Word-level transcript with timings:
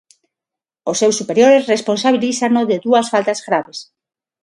Os 0.89 0.99
seus 1.01 1.15
superiores 1.19 1.67
responsabilízano 1.73 2.61
de 2.69 2.77
dúas 2.85 3.09
faltas 3.13 3.39
graves. 3.47 3.79